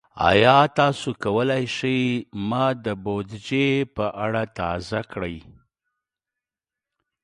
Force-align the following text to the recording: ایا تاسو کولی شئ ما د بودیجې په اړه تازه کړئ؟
ایا 0.29 0.57
تاسو 0.77 1.09
کولی 1.23 1.63
شئ 1.75 1.99
ما 2.49 2.65
د 2.85 2.87
بودیجې 3.03 3.67
په 3.95 4.05
اړه 4.25 4.43
تازه 4.57 4.99
کړئ؟ 5.11 5.37